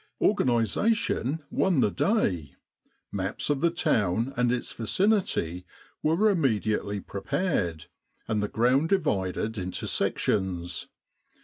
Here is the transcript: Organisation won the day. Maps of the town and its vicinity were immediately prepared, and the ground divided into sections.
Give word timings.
Organisation 0.19 1.43
won 1.51 1.79
the 1.81 1.91
day. 1.91 2.55
Maps 3.11 3.51
of 3.51 3.61
the 3.61 3.69
town 3.69 4.33
and 4.35 4.51
its 4.51 4.71
vicinity 4.71 5.63
were 6.01 6.27
immediately 6.27 6.99
prepared, 6.99 7.85
and 8.27 8.41
the 8.41 8.47
ground 8.47 8.89
divided 8.89 9.59
into 9.59 9.87
sections. 9.87 10.87